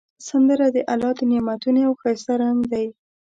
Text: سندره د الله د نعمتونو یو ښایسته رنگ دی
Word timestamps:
سندره 0.27 0.67
د 0.75 0.77
الله 0.93 1.11
د 1.19 1.21
نعمتونو 1.31 1.77
یو 1.85 1.93
ښایسته 2.01 2.33
رنگ 2.41 2.59
دی 2.71 2.87